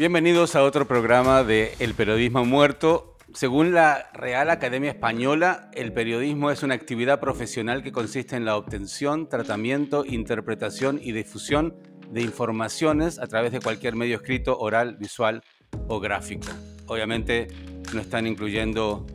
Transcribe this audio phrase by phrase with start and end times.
[0.00, 3.18] Bienvenidos a otro programa de El Periodismo Muerto.
[3.34, 8.56] Según la Real Academia Española, el periodismo es una actividad profesional que consiste en la
[8.56, 11.74] obtención, tratamiento, interpretación y difusión
[12.10, 15.42] de informaciones a través de cualquier medio escrito, oral, visual
[15.86, 16.48] o gráfico.
[16.86, 17.48] Obviamente
[17.92, 19.06] no están incluyendo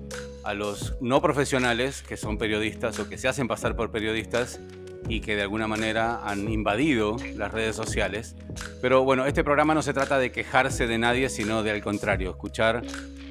[0.43, 4.59] a los no profesionales que son periodistas o que se hacen pasar por periodistas
[5.07, 8.35] y que de alguna manera han invadido las redes sociales.
[8.81, 12.31] Pero bueno, este programa no se trata de quejarse de nadie, sino de al contrario,
[12.31, 12.83] escuchar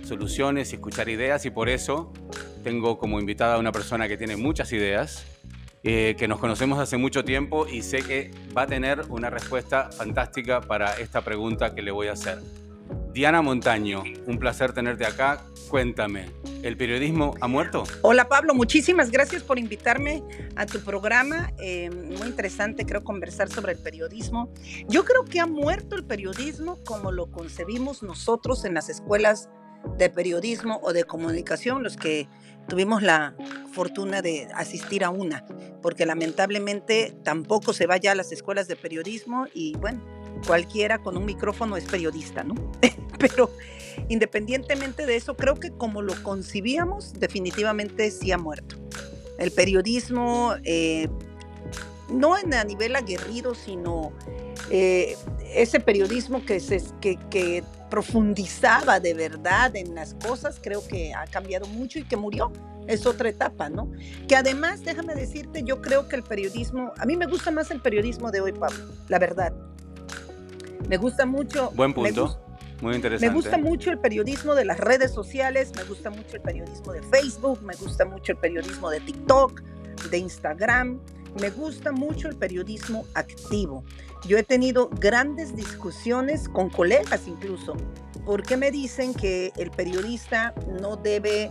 [0.05, 2.13] soluciones y escuchar ideas y por eso
[2.63, 5.27] tengo como invitada a una persona que tiene muchas ideas,
[5.83, 9.91] eh, que nos conocemos hace mucho tiempo y sé que va a tener una respuesta
[9.91, 12.39] fantástica para esta pregunta que le voy a hacer.
[13.15, 15.45] Diana Montaño, un placer tenerte acá.
[15.71, 16.31] Cuéntame,
[16.65, 17.85] ¿el periodismo ha muerto?
[18.03, 20.25] Hola Pablo, muchísimas gracias por invitarme
[20.57, 21.53] a tu programa.
[21.61, 24.53] Eh, muy interesante, creo, conversar sobre el periodismo.
[24.89, 29.49] Yo creo que ha muerto el periodismo como lo concebimos nosotros en las escuelas
[29.97, 32.29] de periodismo o de comunicación, los que
[32.67, 33.37] tuvimos la
[33.73, 35.45] fortuna de asistir a una,
[35.83, 40.03] porque lamentablemente tampoco se va ya a las escuelas de periodismo y bueno,
[40.47, 42.55] cualquiera con un micrófono es periodista, ¿no?
[43.19, 43.51] Pero
[44.09, 48.77] independientemente de eso, creo que como lo concibíamos, definitivamente sí ha muerto.
[49.39, 51.09] El periodismo, eh,
[52.09, 54.13] no en a nivel aguerrido, sino
[54.71, 55.17] eh,
[55.55, 61.27] ese periodismo que, se, que, que profundizaba de verdad en las cosas, creo que ha
[61.27, 62.53] cambiado mucho y que murió.
[62.87, 63.91] Es otra etapa, ¿no?
[64.29, 67.81] Que además, déjame decirte, yo creo que el periodismo, a mí me gusta más el
[67.81, 69.55] periodismo de hoy, Pablo, la verdad.
[70.89, 71.71] Me gusta mucho.
[71.75, 72.41] Buen punto.
[72.81, 73.29] Muy interesante.
[73.29, 77.03] Me gusta mucho el periodismo de las redes sociales, me gusta mucho el periodismo de
[77.03, 79.63] Facebook, me gusta mucho el periodismo de TikTok,
[80.11, 81.01] de Instagram,
[81.41, 83.85] me gusta mucho el periodismo activo.
[84.27, 87.75] Yo he tenido grandes discusiones con colegas incluso,
[88.27, 91.51] porque me dicen que el periodista no debe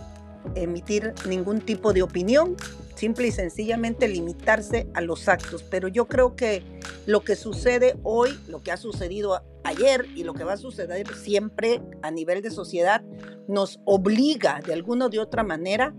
[0.56, 2.56] emitir ningún tipo de opinión,
[2.96, 5.64] simple y sencillamente limitarse a los actos.
[5.64, 6.64] Pero yo creo que
[7.06, 11.08] lo que sucede hoy, lo que ha sucedido ayer y lo que va a suceder
[11.16, 13.02] siempre a nivel de sociedad,
[13.48, 15.94] nos obliga de alguna o de otra manera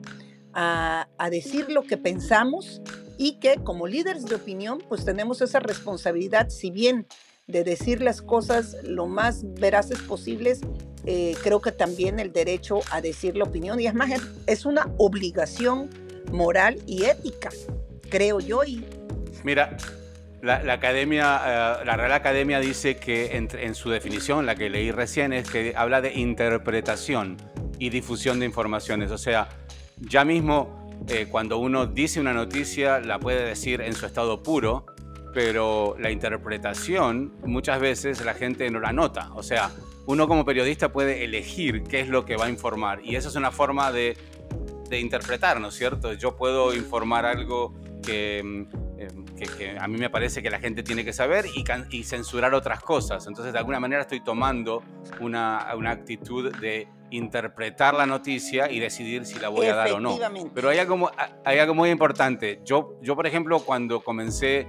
[0.53, 2.81] a, a decir lo que pensamos
[3.19, 7.07] y que como líderes de opinión, pues tenemos esa responsabilidad, si bien
[7.47, 10.61] de decir las cosas lo más veraces posibles,
[11.05, 14.11] eh, creo que también el derecho a decir la opinión, y es más,
[14.47, 15.91] es una obligación
[16.33, 17.51] moral y ética,
[18.09, 18.65] creo yo.
[18.65, 18.85] Y...
[19.43, 19.77] Mira,
[20.45, 21.41] la, academia,
[21.81, 25.73] eh, la Real Academia dice que en, su definición, la que leí recién, es que
[25.75, 27.39] habla de interpretación
[27.79, 29.11] y difusión de informaciones.
[29.11, 29.49] O sea,
[29.99, 34.85] ya mismo eh, cuando uno dice una noticia, la puede decir en su estado puro,
[35.33, 39.31] pero la interpretación muchas veces la gente no la nota.
[39.35, 39.71] O sea,
[40.07, 43.37] uno como periodista puede elegir qué es lo que va a informar y eso es
[43.37, 44.17] una forma de,
[44.91, 46.13] de interpretar, ¿no es cierto?
[46.13, 47.75] Yo puedo informar algo
[48.05, 48.67] que,
[49.35, 52.81] que, a mí me parece que la gente tiene que saber y, y, censurar otras
[52.81, 53.27] cosas.
[53.27, 54.83] Entonces, de alguna manera estoy tomando
[55.21, 60.01] una, una actitud de interpretar la noticia y decidir si la voy a dar o
[60.01, 60.19] no.
[60.55, 61.11] Pero hay algo,
[61.45, 62.61] hay algo muy importante.
[62.65, 64.67] Yo, yo, por ejemplo, cuando comencé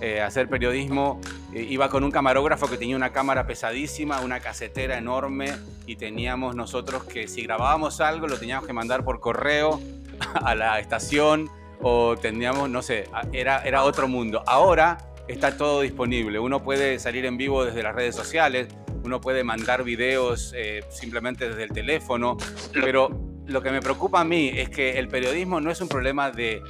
[0.00, 1.20] eh, a hacer periodismo,
[1.52, 5.52] eh, iba con un camarógrafo que tenía una cámara pesadísima, una casetera enorme,
[5.86, 9.80] y teníamos nosotros que si grabábamos algo lo teníamos que mandar por correo
[10.34, 11.50] a la estación
[11.82, 14.42] o teníamos, no sé, era, era otro mundo.
[14.46, 16.38] Ahora está todo disponible.
[16.38, 18.68] Uno puede salir en vivo desde las redes sociales,
[19.04, 22.36] uno puede mandar videos eh, simplemente desde el teléfono,
[22.72, 23.10] pero
[23.46, 26.62] lo que me preocupa a mí es que el periodismo no es un problema de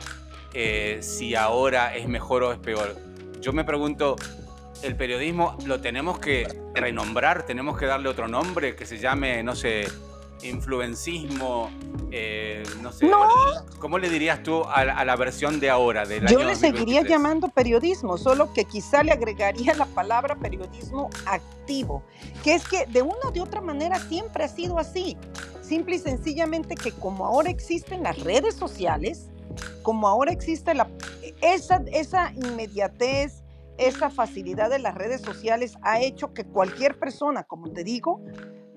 [0.55, 2.97] eh, si ahora es mejor o es peor.
[3.41, 4.17] Yo me pregunto,
[4.83, 7.45] ¿el periodismo lo tenemos que renombrar?
[7.45, 9.89] ¿Tenemos que darle otro nombre que se llame, no sé,
[10.43, 11.71] influencismo,
[12.11, 13.11] eh, no sé,
[13.79, 16.05] ¿cómo le dirías tú a, la versión de ahora?
[16.05, 22.03] Del Yo le seguiría llamando periodismo, solo que quizá le agregaría la palabra periodismo activo,
[22.43, 25.17] que es que de una o de otra manera siempre ha sido así,
[25.63, 29.31] simple y sencillamente que como ahora existen las redes sociales,
[29.83, 30.89] como ahora existe la,
[31.41, 33.43] esa, esa inmediatez,
[33.77, 38.21] esa facilidad de las redes sociales ha hecho que cualquier persona, como te digo,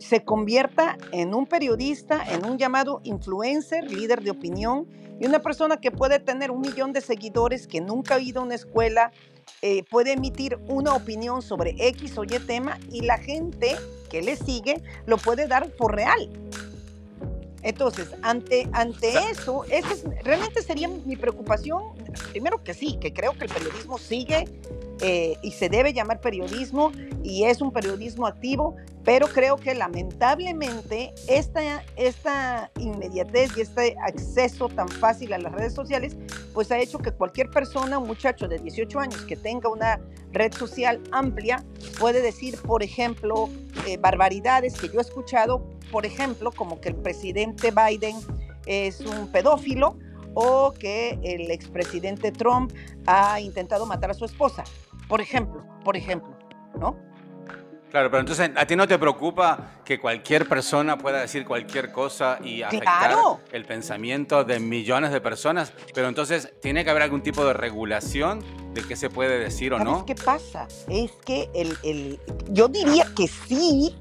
[0.01, 4.87] se convierta en un periodista, en un llamado influencer, líder de opinión,
[5.19, 8.43] y una persona que puede tener un millón de seguidores, que nunca ha ido a
[8.43, 9.11] una escuela,
[9.61, 13.75] eh, puede emitir una opinión sobre X o Y tema y la gente
[14.09, 16.29] que le sigue lo puede dar por real.
[17.63, 19.63] Entonces, ante, ante eso,
[20.23, 21.83] realmente sería mi preocupación.
[22.31, 24.45] Primero que sí, que creo que el periodismo sigue
[25.01, 26.91] eh, y se debe llamar periodismo
[27.23, 34.69] y es un periodismo activo, pero creo que lamentablemente esta, esta inmediatez y este acceso
[34.69, 36.15] tan fácil a las redes sociales,
[36.53, 39.99] pues ha hecho que cualquier persona, un muchacho de 18 años que tenga una
[40.31, 41.63] red social amplia,
[41.99, 43.49] puede decir, por ejemplo,
[43.87, 48.17] eh, barbaridades que yo he escuchado, por ejemplo, como que el presidente Biden
[48.65, 49.97] es un pedófilo
[50.33, 52.71] o que el expresidente Trump
[53.07, 54.63] ha intentado matar a su esposa,
[55.09, 56.37] por ejemplo, por ejemplo,
[56.79, 57.10] ¿no?
[57.91, 62.39] Claro, pero entonces a ti no te preocupa que cualquier persona pueda decir cualquier cosa
[62.41, 63.17] y afectar
[63.51, 68.43] el pensamiento de millones de personas, pero entonces tiene que haber algún tipo de regulación
[68.73, 70.05] de qué se puede decir o no.
[70.05, 70.69] ¿Qué pasa?
[70.87, 73.93] Es que el, el, yo diría que sí,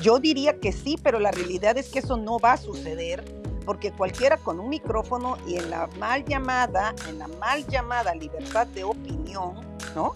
[0.00, 3.24] yo diría que sí, pero la realidad es que eso no va a suceder
[3.64, 8.68] porque cualquiera con un micrófono y en la mal llamada, en la mal llamada libertad
[8.68, 9.54] de opinión,
[9.96, 10.12] ¿no?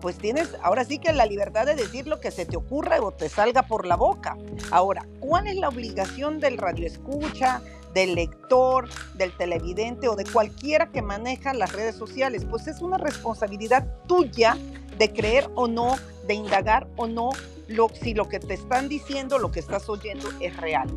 [0.00, 3.12] Pues tienes ahora sí que la libertad de decir lo que se te ocurra o
[3.12, 4.36] te salga por la boca.
[4.70, 7.62] Ahora, ¿cuál es la obligación del radioescucha,
[7.94, 12.44] del lector, del televidente o de cualquiera que maneja las redes sociales?
[12.48, 14.56] Pues es una responsabilidad tuya
[14.98, 15.96] de creer o no,
[16.26, 17.30] de indagar o no
[18.00, 20.88] si lo que te están diciendo, lo que estás oyendo es real.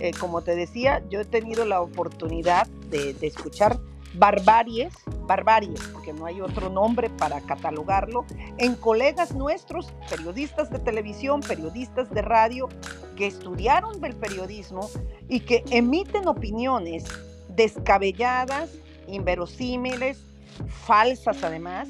[0.00, 3.78] Eh, como te decía, yo he tenido la oportunidad de escuchar
[4.18, 4.94] barbaries,
[5.26, 8.24] barbaries, porque no hay otro nombre para catalogarlo,
[8.58, 12.68] en colegas nuestros, periodistas de televisión, periodistas de radio,
[13.16, 14.88] que estudiaron el periodismo
[15.28, 17.04] y que emiten opiniones
[17.48, 18.70] descabelladas,
[19.08, 20.22] inverosímiles,
[20.66, 21.88] falsas además,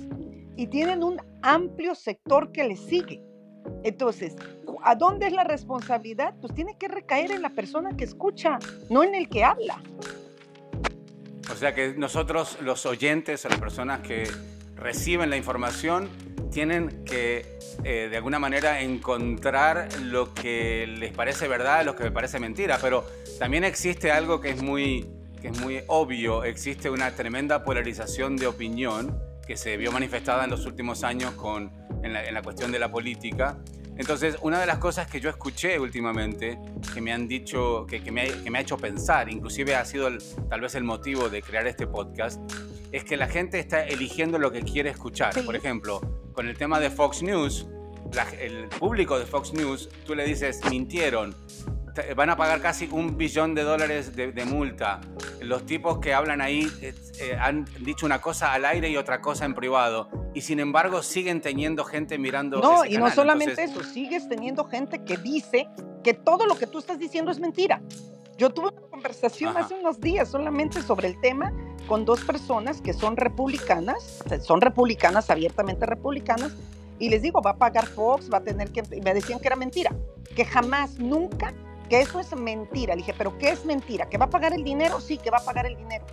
[0.56, 3.22] y tienen un amplio sector que les sigue.
[3.82, 4.36] Entonces,
[4.82, 6.34] ¿a dónde es la responsabilidad?
[6.40, 8.58] Pues tiene que recaer en la persona que escucha,
[8.88, 9.82] no en el que habla.
[11.50, 14.28] O sea que nosotros, los oyentes, las personas que
[14.74, 16.08] reciben la información,
[16.50, 22.12] tienen que eh, de alguna manera encontrar lo que les parece verdad, lo que les
[22.12, 22.78] parece mentira.
[22.80, 23.04] Pero
[23.38, 25.06] también existe algo que es muy,
[25.40, 30.50] que es muy obvio, existe una tremenda polarización de opinión que se vio manifestada en
[30.50, 31.70] los últimos años con,
[32.02, 33.58] en, la, en la cuestión de la política
[33.98, 36.58] entonces, una de las cosas que yo escuché últimamente,
[36.92, 40.08] que me han dicho, que, me, ha, hecho pensar, inclusive ha sido
[40.50, 42.40] tal vez el motivo de crear este podcast,
[42.92, 45.32] es que la gente está eligiendo lo que quiere escuchar.
[45.44, 46.00] Por ejemplo,
[46.32, 47.66] con el tema de Fox News,
[48.38, 51.34] el público de Fox News, tú le dices, mintieron,
[52.14, 55.00] van a pagar casi un billón de dólares de, multa.
[55.40, 59.20] Los tipos que hablan ahí eh, eh, han dicho una cosa al aire y otra
[59.20, 60.10] cosa en privado.
[60.36, 62.60] Y sin embargo siguen teniendo gente mirando.
[62.60, 65.66] No, y no solamente eso, sigues teniendo gente que dice
[66.04, 67.80] que todo lo que tú estás diciendo es mentira.
[68.36, 71.54] Yo tuve una conversación hace unos días solamente sobre el tema
[71.88, 76.52] con dos personas que son republicanas, son republicanas, abiertamente republicanas,
[76.98, 79.56] y les digo, va a pagar Fox, va a tener que, me decían que era
[79.56, 79.96] mentira,
[80.34, 81.54] que jamás, nunca
[81.88, 82.94] que eso es mentira.
[82.94, 84.08] Le dije, ¿pero qué es mentira?
[84.08, 85.00] ¿Que va a pagar el dinero?
[85.00, 86.04] Sí, que va a pagar el dinero.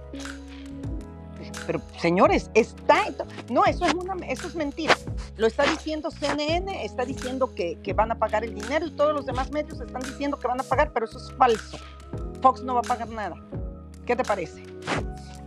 [1.65, 3.05] Pero señores, está.
[3.49, 4.95] No, eso es, una, eso es mentira.
[5.37, 9.13] Lo está diciendo CNN, está diciendo que, que van a pagar el dinero y todos
[9.13, 11.77] los demás medios están diciendo que van a pagar, pero eso es falso.
[12.41, 13.35] Fox no va a pagar nada.
[14.05, 14.63] ¿Qué te parece?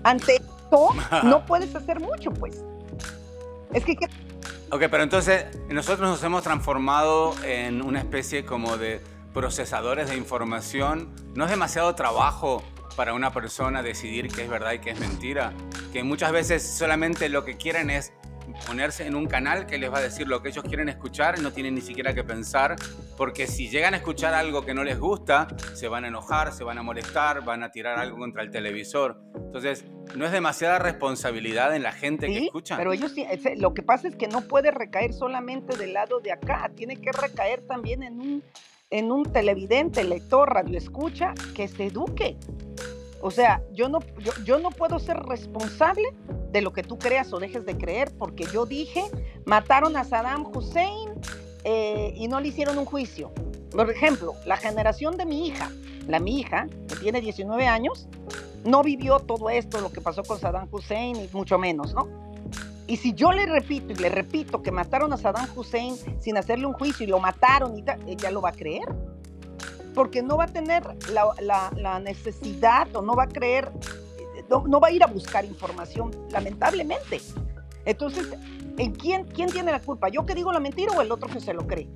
[0.02, 0.88] Ante esto,
[1.24, 2.62] no puedes hacer mucho, pues.
[3.72, 3.96] Es que.
[4.70, 9.00] Ok, pero entonces nosotros nos hemos transformado en una especie como de
[9.32, 12.64] procesadores de información, no es demasiado trabajo
[12.96, 15.52] para una persona decidir qué es verdad y qué es mentira,
[15.92, 18.12] que muchas veces solamente lo que quieren es
[18.66, 21.52] ponerse en un canal que les va a decir lo que ellos quieren escuchar, no
[21.52, 22.76] tienen ni siquiera que pensar,
[23.16, 26.64] porque si llegan a escuchar algo que no les gusta, se van a enojar, se
[26.64, 29.20] van a molestar, van a tirar algo contra el televisor.
[29.34, 29.84] Entonces,
[30.14, 32.76] no es demasiada responsabilidad en la gente que escucha.
[32.76, 33.14] Pero ellos
[33.56, 37.12] lo que pasa es que no puede recaer solamente del lado de acá, tiene que
[37.12, 38.42] recaer también en un
[38.90, 42.36] en un televidente, lector, radioescucha, que se eduque.
[43.20, 43.98] O sea, yo no,
[44.44, 46.04] yo, no puedo ser responsable
[46.52, 49.02] de lo que tú creas o dejes de creer, porque yo dije,
[49.44, 51.10] mataron a Saddam Hussein
[51.64, 53.32] eh, y no le hicieron un juicio.
[53.70, 55.70] Por ejemplo, la generación de mi hija,
[56.06, 58.08] la mi hija, que tiene 19 años,
[58.64, 62.25] no vivió todo esto, lo que pasó con Saddam Hussein, y mucho menos, ¿no?
[62.86, 66.66] Y si yo le repito y le repito que mataron a Saddam Hussein sin hacerle
[66.66, 68.88] un juicio y lo mataron, y ella lo va a creer.
[69.94, 73.72] Porque no va a tener la, necesidad o no va a creer,
[74.48, 77.20] no, va a ir a buscar información, lamentablemente.
[77.84, 78.28] Entonces,
[78.76, 80.08] ¿en quién, quién tiene la culpa?
[80.08, 81.88] ¿Yo que digo la mentira o el otro que se lo cree?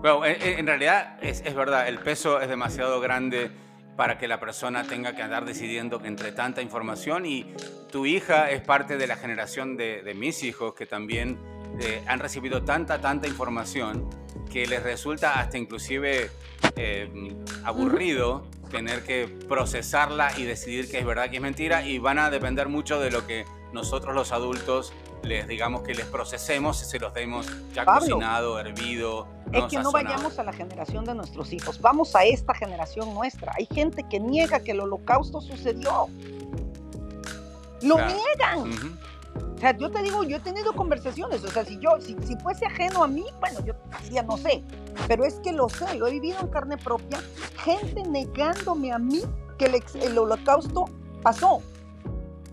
[0.00, 3.50] Bueno, en, realidad es, es verdad, el peso es demasiado grande
[3.96, 7.54] para que la persona tenga que andar decidiendo entre tanta información y
[7.90, 11.38] tu hija es parte de la generación de, mis hijos que también
[11.80, 14.08] eh, han recibido tanta, tanta información
[14.50, 16.30] que les resulta hasta inclusive
[16.76, 17.34] eh,
[17.64, 22.30] aburrido tener que procesarla y decidir que es verdad, que es mentira, y van a
[22.30, 27.12] depender mucho de lo que nosotros los adultos les digamos que les procesemos se los
[27.12, 29.35] demos ya cocinado, hervido.
[29.52, 33.52] Es que no vayamos a la generación de nuestros hijos, vamos a esta generación nuestra.
[33.56, 36.08] Hay gente que niega que el holocausto sucedió.
[37.82, 38.72] Lo niegan.
[39.56, 42.36] O sea, yo te digo, yo he tenido conversaciones, o sea, si yo, si, si,
[42.36, 44.62] fuese ajeno a mí, bueno, yo diría, no sé,
[45.08, 47.18] pero es que lo sé, lo he vivido en carne propia,
[47.64, 49.22] gente negándome a mí
[49.58, 50.86] que el, el holocausto
[51.22, 51.62] pasó.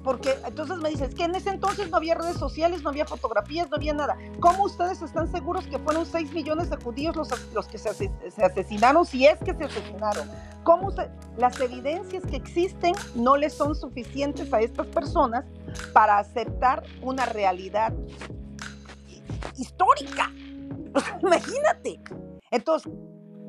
[0.03, 3.69] Porque entonces me dices que en ese entonces no había redes sociales, no había fotografías,
[3.69, 4.17] no había nada.
[4.39, 8.43] ¿Cómo ustedes están seguros que fueron 6 millones de judíos los, los que se, se,
[8.43, 10.29] asesinaron, si es que se asesinaron?
[10.63, 10.93] ¿Cómo
[11.37, 15.45] las evidencias que existen no les son suficientes a estas personas
[15.93, 17.93] para aceptar una realidad
[19.57, 20.31] histórica?
[21.21, 21.99] Imagínate.
[22.51, 22.91] Entonces,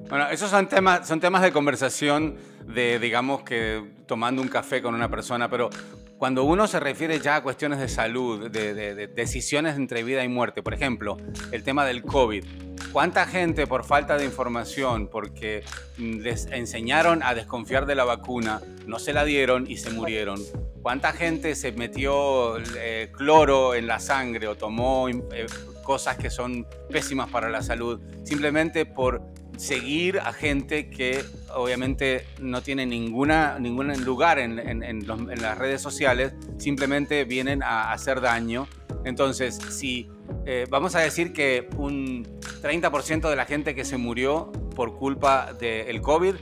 [0.08, 4.94] bueno, esos son temas, son temas de conversación de, digamos que tomando un café con
[4.94, 5.70] una persona, pero
[6.18, 10.62] cuando uno se refiere ya a cuestiones de salud, de, decisiones entre vida y muerte,
[10.62, 11.16] por ejemplo,
[11.52, 12.44] el tema del COVID,
[12.92, 15.64] ¿cuánta gente por falta de información, porque
[15.98, 20.40] les enseñaron a desconfiar de la vacuna, no se la dieron y se murieron?
[20.82, 25.46] ¿Cuánta gente se metió eh, cloro en la sangre o tomó eh,
[25.82, 29.22] cosas que son pésimas para la salud simplemente por
[29.56, 36.34] seguir a gente que obviamente no tiene ninguna, ningún lugar en, en, las redes sociales,
[36.58, 38.66] simplemente vienen a hacer daño.
[39.04, 40.08] Entonces, si
[40.46, 42.24] eh, vamos a decir que un
[42.62, 46.34] 30% de la gente que se murió por culpa del COVID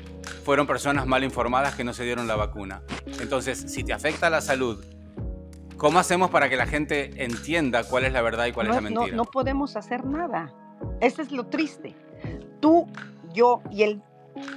[0.45, 2.83] fueron personas mal informadas que no se dieron la vacuna.
[3.21, 4.85] Entonces, si te afecta la salud,
[5.77, 8.81] ¿cómo hacemos para que la gente entienda cuál es la verdad y cuál es la
[8.81, 9.09] mentira?
[9.09, 10.53] No, no podemos hacer nada.
[11.01, 11.95] Eso es lo triste
[12.63, 12.87] tú,
[13.35, 14.01] yo y el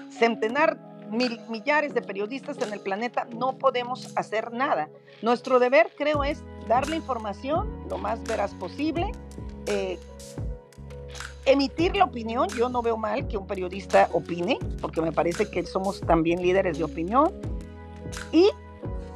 [0.10, 0.78] centenar,
[1.12, 4.88] mil, millares de periodistas en el planeta no podemos hacer nada.
[5.22, 9.12] Nuestro deber, creo, es dar la información lo más veraz posible,
[9.66, 10.00] eh,
[11.46, 12.48] emitir la opinión.
[12.50, 16.78] Yo no veo mal que un periodista opine, porque me parece que somos también líderes
[16.78, 17.34] de opinión.
[18.32, 18.50] Y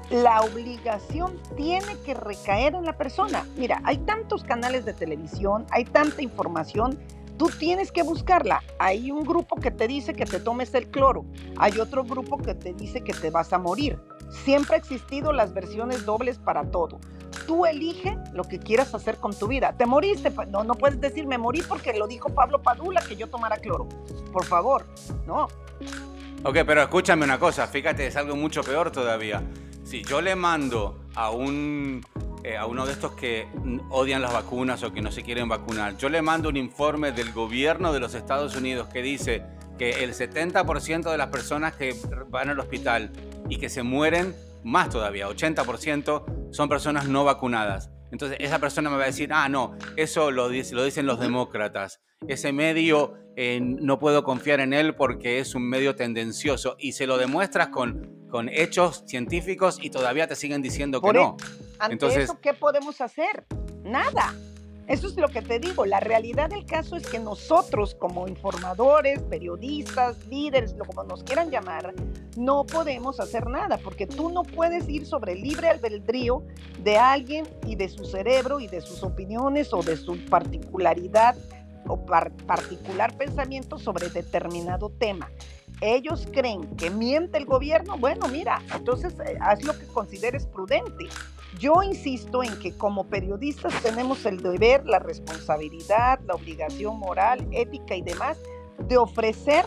[0.10, 3.46] la obligación tiene que recaer en la persona.
[3.56, 6.98] Mira, hay tantos canales de televisión, hay tanta información
[7.40, 8.62] Tú tienes que buscarla.
[8.80, 11.24] Hay un grupo que te dice que te tomes el cloro.
[11.58, 13.98] Hay otro grupo que te dice que te vas a morir.
[14.44, 17.00] Siempre ha existido las versiones dobles para todo.
[17.48, 19.74] Tú elige lo que quieras hacer con tu vida.
[19.78, 20.34] ¿Te moriste?
[20.50, 23.88] No, no puedes decir me morí porque lo dijo Pablo Padula que yo tomara cloro.
[24.34, 24.86] Por favor,
[25.26, 25.48] no.
[26.44, 27.68] Ok, pero escúchame una cosa.
[27.68, 29.42] Fíjate, es algo mucho peor todavía.
[29.86, 32.02] Si yo le mando a un
[32.44, 33.48] eh, a uno de estos que
[33.90, 35.98] odian las vacunas o que no se quieren vacunar.
[35.98, 39.44] Yo le mando un informe del gobierno de los Estados Unidos que dice
[39.78, 41.96] que el 70% de las personas que
[42.30, 43.12] van al hospital
[43.50, 47.90] y que se mueren, más todavía, 80%, son personas no vacunadas.
[48.12, 52.02] Entonces esa persona me va a decir, ah, no, eso lo, lo dicen los demócratas.
[52.28, 57.08] Ese medio eh, no puedo confiar en él porque es un medio tendencioso y se
[57.08, 61.38] lo demuestras con con hechos científicos y todavía te siguen diciendo que no.
[61.40, 61.46] E,
[61.80, 63.46] ante Entonces, eso, ¿qué podemos hacer?
[63.84, 64.34] Nada.
[64.88, 65.86] Eso es lo que te digo.
[65.86, 71.52] La realidad del caso es que nosotros como informadores, periodistas, líderes, lo como nos quieran
[71.52, 71.94] llamar,
[72.36, 76.44] no podemos hacer nada porque tú no puedes ir sobre el libre albedrío
[76.80, 81.36] de alguien y de su cerebro y de sus opiniones o de su particularidad
[81.90, 85.30] o particular pensamiento sobre determinado tema
[85.82, 91.08] ellos creen que miente el gobierno, bueno, mira, entonces eh, haz lo que consideres prudente.
[91.58, 97.96] Yo insisto en que como periodistas tenemos el deber, la responsabilidad, la obligación moral, ética
[97.96, 98.38] y demás
[98.78, 99.66] de ofrecer,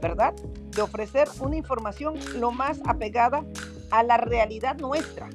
[0.00, 0.34] ¿verdad?
[0.70, 3.44] De ofrecer una información lo más apegada
[3.90, 5.28] a la realidad nuestra,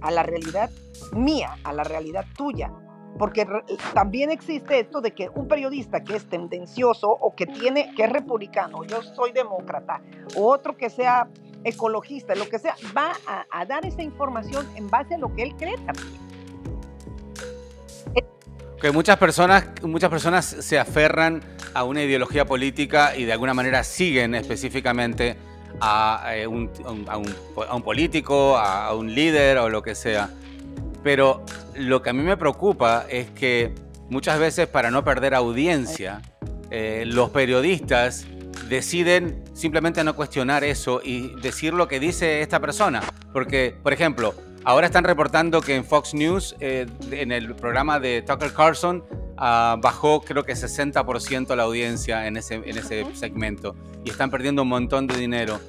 [0.00, 0.70] a la realidad
[1.12, 2.70] mía, a la realidad tuya,
[3.18, 3.46] porque
[3.92, 8.10] también existe esto de que un periodista que es tendencioso o que tiene que es
[8.10, 10.00] republicano, yo soy demócrata,
[10.36, 11.28] o otro que sea
[11.62, 13.12] ecologista, lo que sea, va
[13.50, 16.24] a, dar esa información en base a lo que él cree también.
[18.80, 21.42] Que muchas personas, muchas personas se aferran
[21.72, 25.38] a una ideología política y de alguna manera siguen específicamente
[25.80, 26.70] a, eh, un,
[27.08, 30.28] a, a un político, a un líder o lo que sea.
[31.04, 31.44] Pero
[31.76, 33.72] lo que a mí me preocupa es que
[34.08, 36.22] muchas veces para no perder audiencia,
[36.70, 38.26] eh, los periodistas
[38.68, 43.02] deciden simplemente no cuestionar eso y decir lo que dice esta persona.
[43.32, 44.34] Porque, por ejemplo,
[44.64, 49.04] ahora están reportando que en Fox News, eh, en el programa de Tucker Carlson,
[49.36, 54.62] ah, bajó creo que 60% la audiencia en ese, en ese segmento y están perdiendo
[54.62, 55.60] un montón de dinero.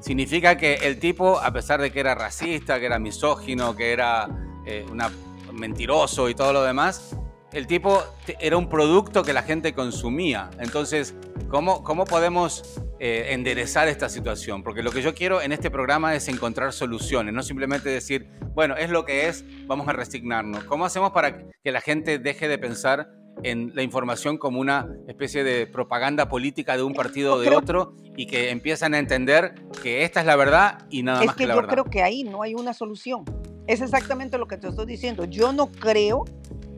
[0.00, 4.28] Significa que el tipo, a pesar de que era racista, que era misógino, que era
[4.66, 5.10] eh, una,
[5.52, 7.16] mentiroso y todo lo demás,
[7.52, 8.02] el tipo
[8.40, 10.50] era un producto que la gente consumía.
[10.58, 11.14] Entonces,
[11.48, 14.62] ¿cómo, cómo podemos eh, enderezar esta situación?
[14.62, 18.76] Porque lo que yo quiero en este programa es encontrar soluciones, no simplemente decir, bueno,
[18.76, 20.64] es lo que es, vamos a resignarnos.
[20.64, 23.10] ¿Cómo hacemos para que la gente deje de pensar
[23.42, 27.94] en la información como una especie de propaganda política de un partido o de otro
[28.16, 31.54] y que empiezan a entender que esta es la verdad y nada más que, la
[31.54, 31.70] verdad?
[31.70, 33.24] Es que yo creo que ahí no hay una solución.
[33.66, 35.24] Es exactamente lo que te estoy diciendo.
[35.24, 36.24] Yo no creo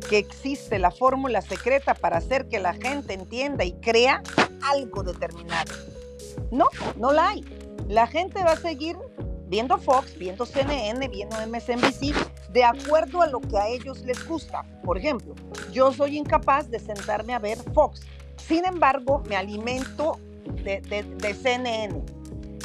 [0.09, 4.23] que existe la fórmula secreta para hacer que la gente entienda y crea
[4.63, 5.73] algo determinado.
[6.51, 7.45] No, no la hay.
[7.89, 8.97] La gente va a seguir
[9.49, 12.15] viendo Fox, viendo CNN, viendo MSNBC,
[12.53, 14.65] de acuerdo a lo que a ellos les gusta.
[14.85, 15.35] Por ejemplo,
[15.73, 18.03] yo soy incapaz de sentarme a ver Fox.
[18.37, 20.19] Sin embargo, me alimento
[20.65, 22.03] de, CNN.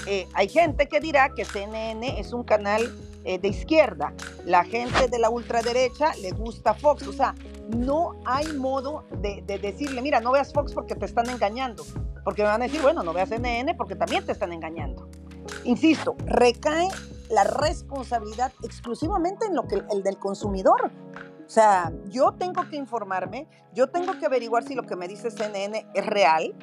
[0.07, 2.91] Eh, hay gente que dirá que CNN es un canal
[3.29, 4.11] eh, de izquierda.
[4.43, 7.05] La gente de la ultraderecha le gusta Fox.
[7.05, 7.35] O sea,
[7.77, 11.83] no hay modo de, decirle, mira, no veas Fox porque te están engañando.
[12.23, 15.07] Porque me van a decir, bueno, no veas CNN porque también te están engañando.
[15.63, 16.87] Insisto, recae
[17.29, 20.89] la responsabilidad exclusivamente en lo que el del consumidor.
[21.45, 25.29] O sea, yo tengo que informarme, yo tengo que averiguar si lo que me dice
[25.29, 26.55] CNN es real.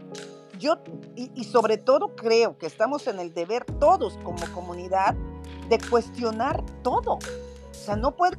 [0.58, 0.78] Yo,
[1.14, 5.14] y, y sobre todo creo que estamos en el deber todos como comunidad
[5.68, 7.14] de cuestionar todo.
[7.14, 8.36] O sea, no puedo,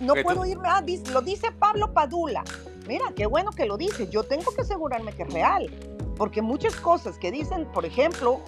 [0.00, 0.82] no, puedo irme, ah,
[1.12, 2.44] lo dice Pablo Padula.
[2.86, 4.08] Mira, qué bueno que lo dice.
[4.08, 5.68] Yo tengo que asegurarme que es real.
[6.16, 8.40] Porque muchas cosas que dicen, por ejemplo,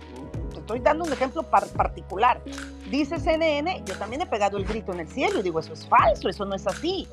[0.53, 2.43] te estoy dando un ejemplo particular.
[2.91, 5.87] Dice CNN, yo también he pegado el grito en el cielo y digo, eso es
[5.87, 7.07] falso, eso no es así.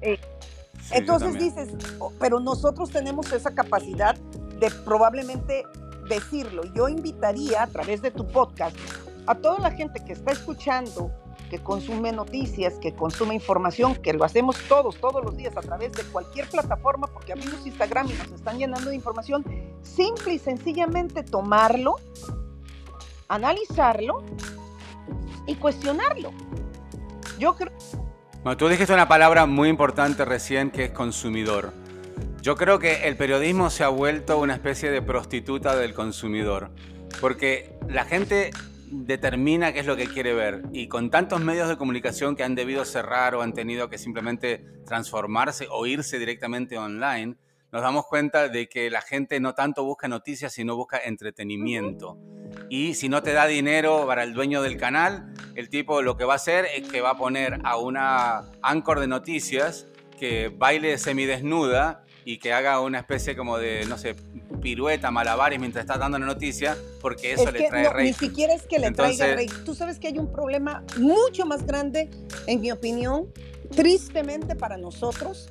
[0.00, 0.18] Eh,
[0.92, 4.16] entonces dices, oh, pero nosotros tenemos esa capacidad
[4.58, 5.64] de probablemente
[6.08, 6.62] decirlo.
[6.74, 8.76] Yo invitaría a través de tu podcast
[9.26, 11.12] a toda la gente que está escuchando,
[11.50, 15.92] que consume noticias, que consume información, que lo hacemos todos, todos los días a través
[15.92, 19.44] de cualquier plataforma, porque abrimos Instagram y nos están llenando de información,
[19.82, 21.96] simple y sencillamente tomarlo,
[23.28, 24.22] analizarlo
[25.46, 26.30] y cuestionarlo.
[27.38, 27.72] Yo creo...
[28.42, 31.72] Bueno, tú dijiste una palabra muy importante recién que es consumidor.
[32.40, 36.70] Yo creo que el periodismo se ha vuelto una especie de prostituta del consumidor,
[37.20, 38.50] porque la gente
[38.90, 40.62] determina qué es lo que quiere ver.
[40.72, 44.64] Y con tantos medios de comunicación que han debido cerrar o han tenido que simplemente
[44.86, 47.36] transformarse o irse directamente online,
[47.72, 52.18] nos damos cuenta de que la gente no tanto busca noticias, sino busca entretenimiento.
[52.68, 56.24] Y si no te da dinero para el dueño del canal, el tipo lo que
[56.24, 59.86] va a hacer es que va a poner a una anchor de noticias
[60.18, 64.16] que baile semidesnuda y que haga una especie como de, no sé,
[64.60, 68.06] pirueta, malabares mientras está dando la noticia, porque eso le trae rey.
[68.08, 69.48] Ni siquiera es que le traiga rey.
[69.64, 72.10] Tú sabes que hay un problema mucho más grande,
[72.46, 73.32] en mi opinión,
[73.74, 75.48] tristemente para nosotros,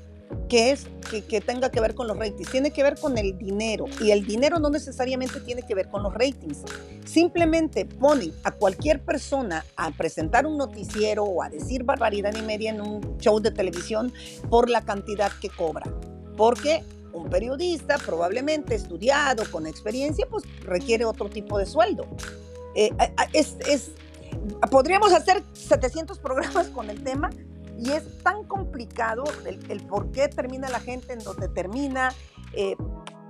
[0.47, 3.35] que es que, que, tenga que ver con los ratings, tiene que ver con el
[3.37, 6.59] dinero y el dinero no necesariamente tiene que ver con los ratings.
[7.03, 12.69] Simplemente ponen a cualquier persona a presentar un noticiero o a decir barbaridad y media
[12.69, 14.13] en un show de televisión
[14.49, 15.91] por la cantidad que cobra
[16.39, 22.05] porque un periodista probablemente estudiado, con experiencia, pues requiere otro tipo de sueldo.
[22.75, 22.91] Eh,
[23.33, 23.55] es,
[24.69, 27.29] podríamos hacer 700 programas con el tema
[27.77, 32.13] y es tan complicado el, por qué termina la gente en donde termina.
[32.53, 32.75] Eh,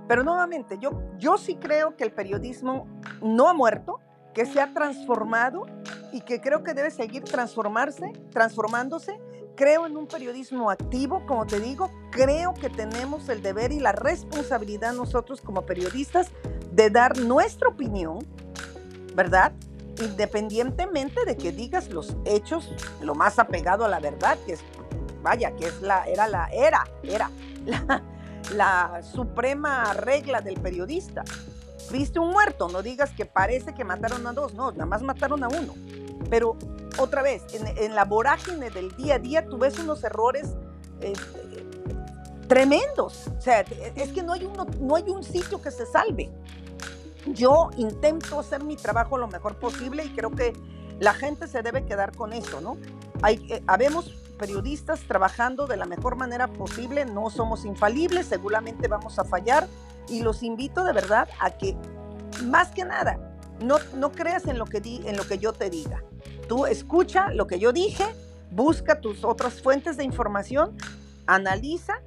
[0.08, 2.88] pero nuevamente, yo, yo sí creo que el periodismo
[3.22, 4.00] no ha muerto,
[4.34, 5.66] que se ha transformado
[6.12, 9.20] y que creo que debe seguir transformarse, transformándose
[9.60, 13.92] creo en un periodismo activo, como te digo, creo que tenemos el deber y la
[13.92, 16.28] responsabilidad nosotros como periodistas
[16.72, 18.26] de dar nuestra opinión,
[19.14, 19.52] ¿verdad?
[20.02, 24.60] Independientemente de que digas los hechos lo más apegado a la verdad, que es,
[25.22, 27.30] vaya, que es la, era la, era, era
[27.66, 28.02] la,
[28.54, 31.22] la suprema regla del periodista.
[31.92, 35.44] Viste un muerto, no digas que parece que mataron a dos, no, nada más mataron
[35.44, 35.74] a uno.
[36.30, 36.56] Pero
[37.00, 40.54] otra vez, en, la vorágine del día a día, tú ves unos errores
[41.00, 41.12] eh,
[42.48, 43.28] tremendos.
[43.28, 46.30] O sea, es que no hay, uno, no hay un sitio que se salve.
[47.26, 50.52] Yo intento hacer mi trabajo lo mejor posible y creo que
[50.98, 52.76] la gente se debe quedar con eso, ¿no?
[53.22, 59.18] Hay, eh, habemos periodistas trabajando de la mejor manera posible, no somos infalibles, seguramente vamos
[59.18, 59.68] a fallar
[60.08, 61.76] y los invito de verdad a que,
[62.44, 63.18] más que nada,
[63.62, 66.02] no, no creas en lo, que di, en lo que yo te diga.
[66.50, 68.04] Tú escucha lo que yo dije,
[68.50, 70.76] busca tus otras fuentes de información,
[71.28, 72.02] analiza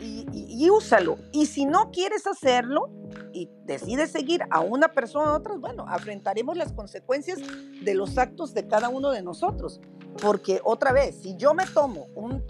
[0.00, 1.18] y, úsalo.
[1.30, 2.90] Y si no quieres hacerlo
[3.32, 7.38] y decides seguir a una persona a otras, bueno, afrontaremos las consecuencias
[7.80, 9.80] de los actos de cada uno de nosotros.
[10.20, 12.44] Porque otra vez, si yo me tomo un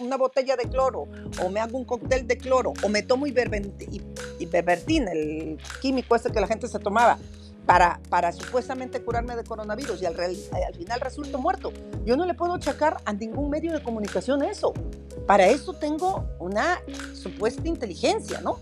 [0.00, 1.08] una botella de cloro
[1.42, 6.40] o me hago un cóctel de cloro o me tomo ivermectina, el químico ese que
[6.40, 7.18] la gente se tomaba,
[7.68, 11.70] para, para supuestamente curarme de coronavirus y al, al final resulto muerto.
[12.06, 14.72] Yo no le puedo achacar a ningún medio de comunicación eso.
[15.26, 16.80] Para eso tengo una
[17.12, 18.58] supuesta inteligencia, ¿no?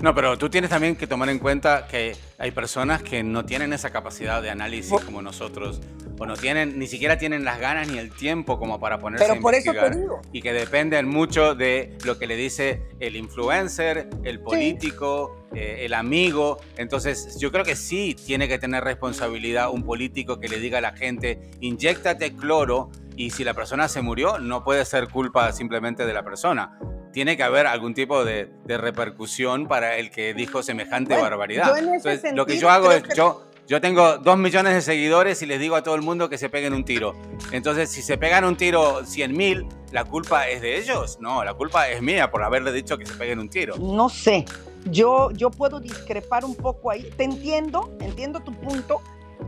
[0.00, 3.74] No, pero tú tienes también que tomar en cuenta que hay personas que no tienen
[3.74, 5.82] esa capacidad de análisis como nosotros
[6.18, 9.38] o no tienen, ni siquiera tienen las ganas ni el tiempo como para ponerse Pero
[9.38, 9.92] a por eso investigar.
[9.92, 10.20] te digo.
[10.32, 15.94] Y que dependen mucho de lo que le dice el influencer, el político, eh, el
[15.94, 16.58] amigo.
[16.76, 20.80] Entonces, yo creo que sí tiene que tener responsabilidad un político que le diga a
[20.80, 26.06] la gente, inyectate cloro y si la persona se murió, no puede ser culpa simplemente
[26.06, 26.78] de la persona.
[27.12, 31.76] Tiene que haber algún tipo de, de repercusión para el que dijo semejante Bueno, barbaridad.
[31.78, 35.46] en lo que yo hago es, que- yo, yo tengo dos millones de seguidores y
[35.46, 37.16] les digo a todo el mundo que se peguen un tiro.
[37.50, 41.18] Entonces, si se pegan un tiro 100 mil, ¿la culpa es de ellos?
[41.20, 43.74] No, la culpa es mía por haberle dicho que se peguen un tiro.
[43.78, 44.44] No sé,
[44.86, 47.08] yo, yo puedo discrepar un poco ahí.
[47.16, 49.00] Te entiendo, entiendo tu punto,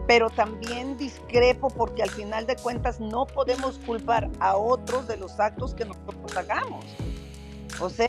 [0.06, 5.38] pero también discrepo porque al final de cuentas no podemos culpar a otros de los
[5.40, 6.84] actos que nosotros hagamos.
[7.80, 8.08] O sea,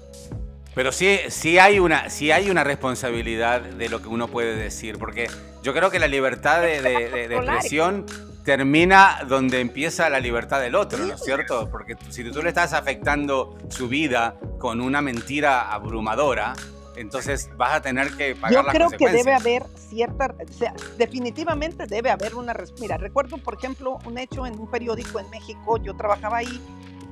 [0.76, 4.98] Pero sí, sí, hay una, sí hay una responsabilidad de lo que uno puede decir,
[4.98, 5.28] porque
[5.64, 8.06] yo creo que la libertad de, de- de- de expresión
[8.46, 11.70] termina donde empieza la libertad del otro, ¿no es cierto?
[11.70, 16.54] Porque si tú le estás afectando su vida con una mentira abrumadora,
[16.96, 20.74] entonces vas a tener que pagar yo las creo que debe haber cierta, o sea,
[20.98, 25.78] definitivamente debe haber una, mira, recuerdo por ejemplo un hecho en un periódico en México,
[25.78, 26.62] yo trabajaba ahí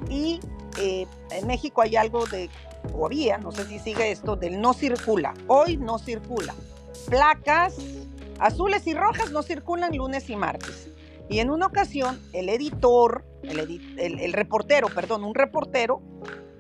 [0.10, 0.39] y
[0.78, 2.50] eh, en México hay algo de,
[2.94, 6.54] o había, no sé si sigue esto, del no circula, hoy no circula,
[7.10, 7.76] placas
[8.39, 10.89] azules y rojas no circulan lunes y martes.
[11.30, 16.02] Y en una ocasión el editor, el, edi- el- el reportero, perdón, un reportero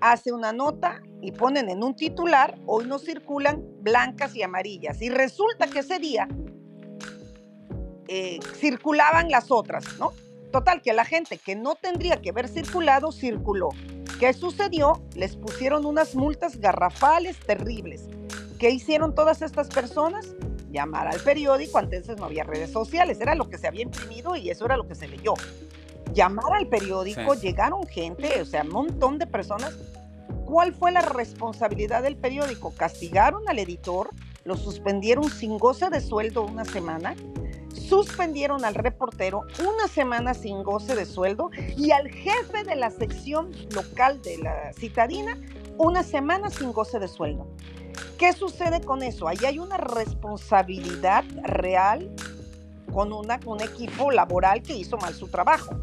[0.01, 5.01] hace una nota y ponen en un titular, hoy no circulan blancas y amarillas.
[5.01, 6.27] Y resulta que ese día
[8.07, 10.13] eh, circulaban las otras, ¿no?
[10.51, 13.69] Total, que la gente que no tendría que haber circulado, circuló.
[14.19, 15.01] ¿Qué sucedió?
[15.15, 18.07] Les pusieron unas multas garrafales terribles.
[18.57, 20.35] ¿Qué hicieron todas estas personas?
[20.71, 24.49] Llamar al periódico, entonces no había redes sociales, era lo que se había imprimido y
[24.49, 25.33] eso era lo que se leyó.
[26.13, 27.41] Llamar al periódico, Sí.
[27.47, 29.77] llegaron gente, o sea, un montón de personas.
[30.49, 32.73] ¿Cuál fue la responsabilidad del periódico?
[32.75, 34.09] Castigaron al editor,
[34.45, 37.15] lo suspendieron sin goce de sueldo una semana,
[37.71, 43.51] suspendieron al reportero una semana sin goce de sueldo y al jefe de la sección
[43.75, 45.39] local de la citadina
[45.77, 47.47] una semana sin goce de sueldo.
[48.17, 49.27] ¿Qué sucede con eso?
[49.27, 52.11] Ahí hay una responsabilidad real
[52.91, 55.77] con una, un equipo laboral que hizo mal su trabajo.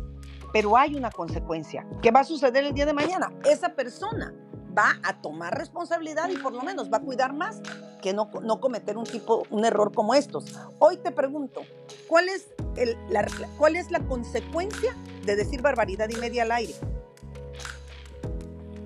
[0.53, 1.87] Pero hay una consecuencia.
[2.03, 3.31] ¿Qué va a suceder el día de mañana?
[3.45, 4.35] Esa persona
[4.77, 7.61] va a tomar responsabilidad y por lo menos va a cuidar más
[8.03, 10.45] que no, no cometer un tipo, un error como estos.
[10.79, 11.63] Hoy te pregunto,
[12.09, 13.27] ¿cuál es, el, la,
[13.59, 16.75] ¿cuál es la consecuencia de decir barbaridad y media al aire?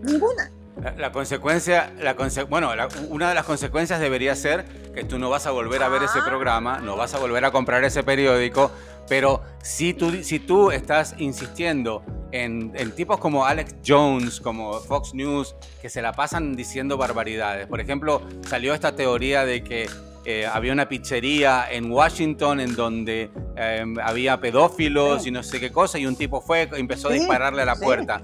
[0.03, 0.53] Ninguna.
[0.83, 5.19] La, la consecuencia, la conse- bueno, la- una de las consecuencias debería ser que tú
[5.19, 6.25] no vas a volver a ver ese Ah.
[6.25, 8.71] programa, no vas a volver a comprar ese periódico,
[9.09, 12.03] pero si tú, si tú estás insistiendo
[12.33, 17.67] en, en tipos como Alex Jones, como Fox News, que se la pasan diciendo barbaridades.
[17.67, 19.89] Por ejemplo, salió esta teoría de que
[20.25, 25.29] eh, había una pizzería en Washington en donde eh, había pedófilos Sí.
[25.31, 27.83] y no sé qué cosa, y un tipo fue, empezó a dispararle a la sí.
[27.85, 28.21] puerta.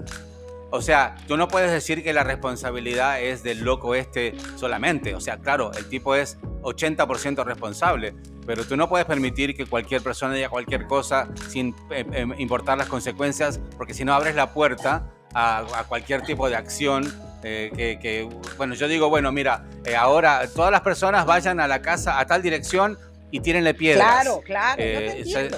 [0.69, 5.15] O sea, tú no puedes decir que la responsabilidad es del loco este solamente.
[5.15, 8.13] O sea, claro, el tipo es 80% responsable,
[8.45, 12.77] pero tú no puedes permitir que cualquier persona diga cualquier cosa sin eh, eh, importar
[12.77, 17.05] las consecuencias, porque si no abres la puerta a, a cualquier tipo de acción.
[17.43, 18.27] eh, que, que,
[18.57, 22.25] bueno, yo digo, bueno, mira, eh, ahora todas las personas vayan a la casa a
[22.25, 22.97] tal dirección
[23.31, 24.05] y tírenle piedras.
[24.23, 25.57] Claro, claro, yo te eso- entiendo.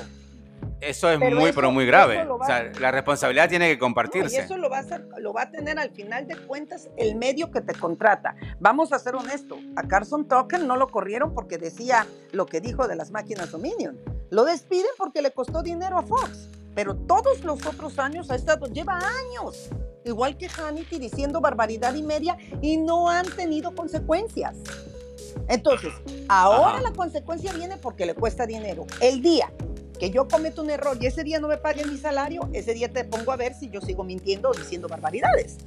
[0.82, 2.26] Eso es Pero muy, eso- pero muy grave.
[2.30, 4.40] O sea, la responsabilidad tiene que No, y compartirse.
[4.40, 7.52] eso lo va, a hacer, lo va a tener al final de cuentas el medio
[7.52, 8.36] que te contrata.
[8.60, 12.88] Vamos a ser honestos, a Carson Tucker no lo corrieron porque decía lo que dijo
[12.88, 13.98] de las máquinas Dominion.
[14.30, 16.50] Lo despiden porque le costó dinero a Fox.
[16.76, 19.70] Pero todos los otros años ha estado, lleva años,
[20.06, 24.56] igual que Hannity, diciendo barbaridad y media y no han tenido consecuencias.
[25.48, 25.92] Entonces,
[26.30, 26.82] ahora Ajá.
[26.82, 28.86] la consecuencia viene porque le cuesta dinero.
[29.02, 29.52] El día
[30.00, 32.92] que yo cometo un error y ese día no me paguen mi salario, ese día
[32.92, 35.58] te pongo a ver si yo sigo mintiendo o diciendo barbaridades.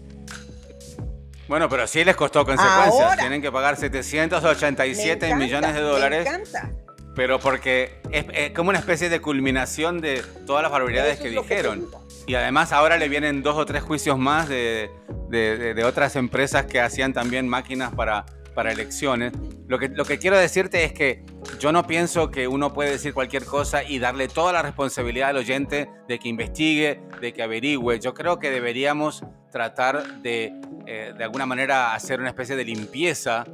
[1.48, 3.18] Bueno, pero sí les costó consecuencias.
[3.18, 6.24] Tienen que pagar 787 millones de dólares.
[6.24, 6.70] Me encanta.
[7.14, 11.88] Pero porque es, como una especie de culminación de todas las barbaridades que dijeron.
[12.26, 14.90] y además ahora le vienen dos o tres juicios más de,
[15.28, 19.32] de, otras empresas que hacían también máquinas para, para elecciones.
[19.68, 21.24] Lo que, lo que quiero decirte es que
[21.58, 25.38] yo no pienso que uno puede decir cualquier cosa y darle toda la responsabilidad al
[25.38, 27.98] oyente de que investigue, de que averigüe.
[28.00, 30.52] Yo creo que deberíamos tratar de,
[30.86, 33.44] eh, de alguna manera, hacer una especie de limpieza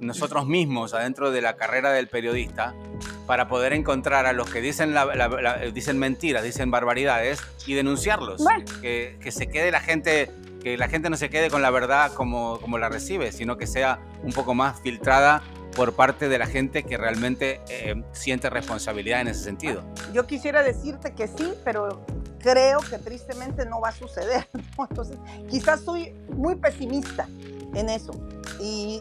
[0.00, 2.74] nosotros mismos adentro de la carrera del periodista
[3.26, 4.94] para poder encontrar a los que dicen,
[5.72, 8.44] dicen mentiras, dicen barbaridades y denunciarlos.
[8.80, 10.30] Que, que, se quede la gente,
[10.62, 13.66] que la gente no se quede con la verdad como, como la recibe, sino que
[13.66, 15.42] sea un poco más filtrada
[15.74, 19.84] por parte de la gente que realmente eh, siente responsabilidad en ese sentido.
[20.12, 22.06] Yo quisiera decirte que sí, pero
[22.38, 24.48] creo que tristemente no va a suceder.
[24.78, 25.18] Entonces,
[25.50, 27.28] quizás soy muy pesimista
[27.74, 28.12] en eso.
[28.60, 29.00] Y,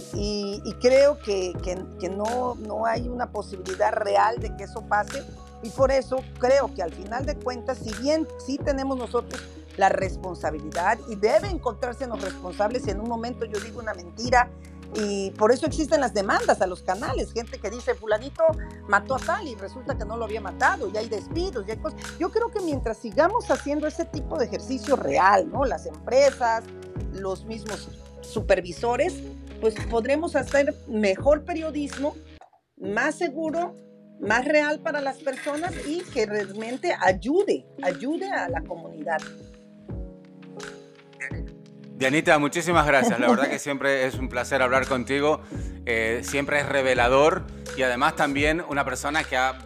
[0.82, 5.24] creo que, que, no, no hay una posibilidad real de que eso pase.
[5.64, 9.42] Y por eso creo que al final de cuentas, si bien sí tenemos nosotros
[9.78, 14.50] la responsabilidad y debe encontrarse los responsables si en un momento yo digo una mentira,
[14.94, 18.44] y por eso existen las demandas a los canales, gente que dice, fulanito
[18.88, 21.78] mató a tal y resulta que no lo había matado, y hay despidos, y hay
[21.78, 22.00] cosas.
[22.18, 25.66] Yo creo que mientras sigamos haciendo ese tipo de ejercicio real, ¿no?
[25.66, 26.64] Las empresas,
[27.12, 27.90] los mismos
[28.26, 29.22] supervisores,
[29.62, 32.16] pues podremos hacer mejor periodismo,
[32.78, 33.76] más seguro,
[34.20, 39.18] más real para las personas y que realmente ayude, ayude a la comunidad.
[41.98, 43.20] Dianita, muchísimas gracias.
[43.20, 45.42] La verdad que siempre es un placer hablar contigo.
[45.86, 47.46] Eh, siempre es revelador
[47.78, 49.60] y además también una persona que ha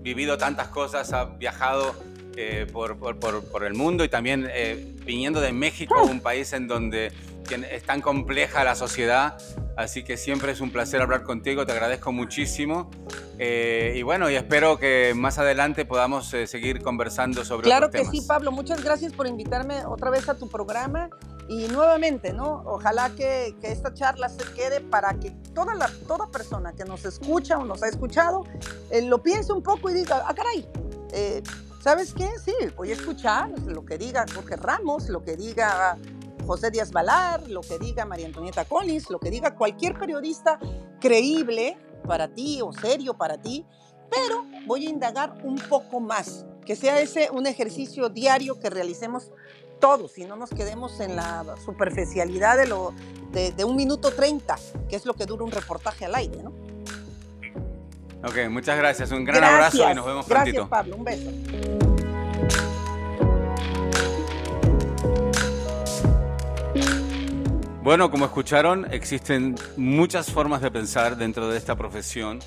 [0.00, 1.94] vivido tantas cosas, ha viajado
[2.36, 7.12] eh, por, por, el mundo y también eh, viniendo de México, un país en donde
[7.54, 9.38] es tan compleja la sociedad.
[9.76, 12.90] Así que siempre es un placer hablar contigo, te agradezco muchísimo.
[13.38, 18.22] Eh, y bueno, y espero que más adelante podamos seguir conversando sobre Claro que sí,
[18.26, 21.10] Pablo, muchas gracias por invitarme otra vez a tu programa.
[21.48, 22.64] Y nuevamente, ¿no?
[22.66, 27.04] Ojalá que, que, esta charla se quede para que toda, la, toda persona que nos
[27.04, 28.44] escucha o nos ha escuchado
[29.04, 30.66] lo piense un poco y diga, ah, caray,
[31.86, 32.28] ¿Sabes qué?
[32.44, 35.96] Sí, voy a escuchar lo que diga Jorge Ramos, lo que diga
[36.46, 40.58] José Díaz Valar, lo que diga María Antonieta Collins, lo que diga cualquier periodista
[41.00, 43.64] creíble para ti o serio para ti,
[44.10, 49.32] pero voy a indagar un poco más, que sea ese un ejercicio diario que realicemos
[49.80, 52.94] todos y no nos quedemos en la superficialidad de, lo,
[53.32, 54.56] de, un minuto treinta,
[54.88, 56.52] que es lo que dura un reportaje al aire, ¿no?
[58.24, 59.12] Ok, muchas gracias.
[59.12, 60.44] Un gran abrazo y nos vemos pronto.
[60.44, 60.96] Gracias, Pablo.
[60.96, 61.75] Un beso.
[67.86, 72.40] Bueno, como escucharon, existen muchas formas de pensar dentro de esta profesión.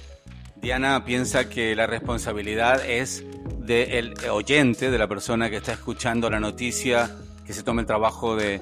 [0.57, 3.23] Diana piensa que la responsabilidad es
[3.57, 8.35] del oyente, de la persona que está escuchando la noticia, que se tome el trabajo
[8.35, 8.61] de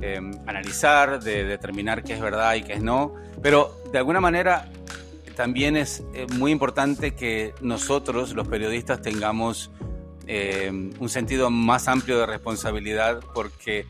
[0.00, 3.14] em, analizar, de determinar qué es verdad y qué es no.
[3.42, 4.70] Pero de alguna manera
[5.34, 9.72] también es eh, muy importante que nosotros, los periodistas, tengamos
[10.28, 13.86] eh, un sentido más amplio de responsabilidad porque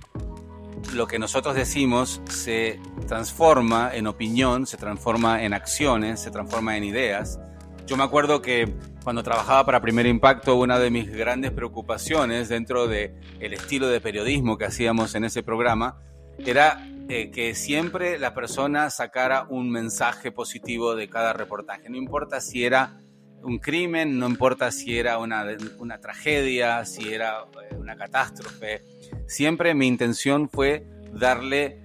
[0.95, 6.85] lo que nosotros decimos se transforma en opinión, se transforma en acciones, se transforma en
[6.85, 7.41] ideas.
[7.87, 12.87] Yo me acuerdo que cuando trabajaba para Primer Impacto, una de mis grandes preocupaciones dentro
[12.87, 16.01] del el estilo de periodismo que hacíamos en ese programa
[16.39, 21.91] era eh, que siempre la persona sacara un mensaje positivo de cada reportaje.
[21.91, 23.01] No importa si era
[23.43, 25.45] un crimen, no importa si era una,
[25.79, 28.83] una tragedia, si era eh, una catástrofe.
[29.27, 31.81] Siempre mi intención fue darle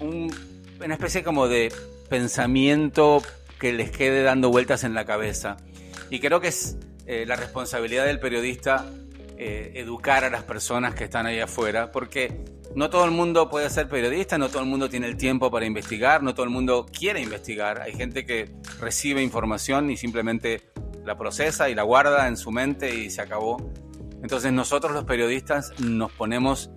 [0.00, 0.32] un,
[0.84, 1.72] una especie como de
[2.08, 3.22] pensamiento
[3.58, 5.56] que les quede dando vueltas en la cabeza.
[6.10, 8.86] Y creo que es eh, la responsabilidad del periodista
[9.38, 12.32] educar a las personas que están ahí afuera, porque
[12.76, 15.64] no todo el mundo puede ser periodista, no todo el mundo tiene el tiempo para
[15.64, 17.80] investigar, no todo el mundo quiere investigar.
[17.80, 20.60] Hay gente que recibe información y simplemente
[21.06, 23.72] la procesa y la guarda en su mente y se acabó.
[24.22, 26.70] Entonces nosotros los periodistas nos ponemos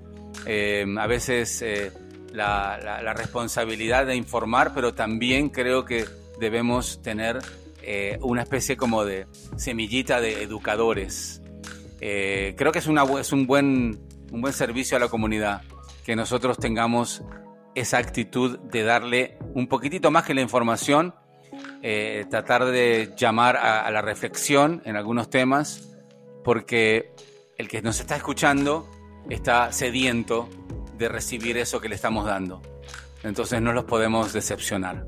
[0.46, 1.92] eh, a veces eh,
[2.32, 6.06] la, responsabilidad de informar, pero también creo que
[6.40, 7.40] debemos tener
[7.82, 11.42] eh, una especie como de semillita de educadores.
[12.00, 14.00] creo que es, una, es un, buen,
[14.32, 15.64] un buen servicio a la comunidad
[16.06, 17.24] que nosotros tengamos
[17.76, 21.16] esa actitud de darle un poquitito más que la información,
[21.82, 25.90] eh, tratar de llamar a, la reflexión en algunos temas,
[26.44, 27.12] porque
[27.58, 28.90] el que nos está escuchando
[29.30, 30.50] está sediento
[30.98, 32.62] de recibir eso que le estamos dando.
[33.24, 35.06] entonces no los podemos decepcionar.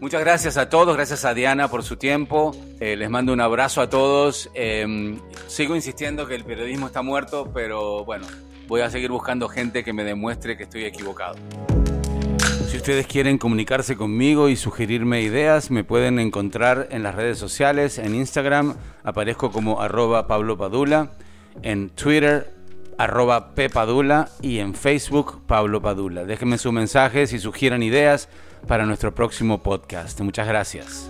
[0.00, 2.54] Muchas gracias a todos, gracias a Diana por su tiempo.
[2.80, 4.50] Eh, les mando un abrazo a todos.
[4.52, 8.26] Em, sigo insistiendo que el periodismo está muerto, pero bueno,
[8.66, 11.36] voy a seguir buscando gente que me demuestre que estoy equivocado.
[12.74, 17.98] Si ustedes quieren comunicarse conmigo y sugerirme ideas, me pueden encontrar en las redes sociales.
[17.98, 21.12] En Instagram aparezco como arroba Pablo Padula.
[21.62, 22.52] En Twitter
[22.98, 26.24] arroba Pepadula y en Facebook Pablo Padula.
[26.24, 28.28] Déjenme sus mensajes y sugieran ideas
[28.66, 30.20] para nuestro próximo podcast.
[30.22, 31.08] Muchas gracias.